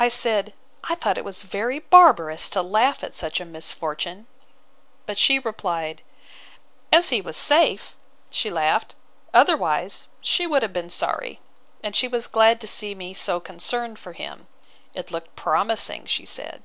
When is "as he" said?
6.90-7.20